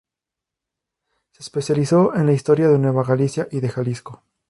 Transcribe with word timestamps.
Se 1.29 1.43
especializó 1.43 2.15
en 2.15 2.25
la 2.25 2.33
historia 2.33 2.69
de 2.69 2.79
Nueva 2.79 3.03
Galicia 3.03 3.47
y 3.51 3.59
de 3.59 3.69
Jalisco. 3.69 4.23